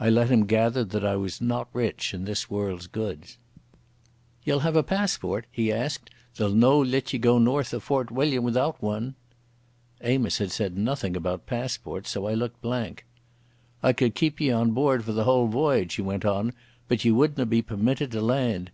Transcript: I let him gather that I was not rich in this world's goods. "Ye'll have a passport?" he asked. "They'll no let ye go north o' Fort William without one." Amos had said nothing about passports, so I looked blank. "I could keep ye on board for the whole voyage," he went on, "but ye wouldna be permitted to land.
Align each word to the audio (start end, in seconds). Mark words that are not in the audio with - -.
I 0.00 0.08
let 0.08 0.30
him 0.30 0.46
gather 0.46 0.82
that 0.82 1.04
I 1.04 1.14
was 1.16 1.42
not 1.42 1.68
rich 1.74 2.14
in 2.14 2.24
this 2.24 2.48
world's 2.48 2.86
goods. 2.86 3.36
"Ye'll 4.42 4.60
have 4.60 4.76
a 4.76 4.82
passport?" 4.82 5.44
he 5.50 5.70
asked. 5.70 6.08
"They'll 6.38 6.54
no 6.54 6.78
let 6.80 7.12
ye 7.12 7.18
go 7.18 7.38
north 7.38 7.74
o' 7.74 7.78
Fort 7.80 8.10
William 8.10 8.44
without 8.44 8.80
one." 8.82 9.14
Amos 10.00 10.38
had 10.38 10.52
said 10.52 10.78
nothing 10.78 11.14
about 11.14 11.44
passports, 11.44 12.08
so 12.08 12.26
I 12.26 12.32
looked 12.32 12.62
blank. 12.62 13.04
"I 13.82 13.92
could 13.92 14.14
keep 14.14 14.40
ye 14.40 14.50
on 14.50 14.70
board 14.70 15.04
for 15.04 15.12
the 15.12 15.24
whole 15.24 15.48
voyage," 15.48 15.96
he 15.96 16.00
went 16.00 16.24
on, 16.24 16.54
"but 16.88 17.04
ye 17.04 17.12
wouldna 17.12 17.44
be 17.44 17.60
permitted 17.60 18.10
to 18.12 18.22
land. 18.22 18.66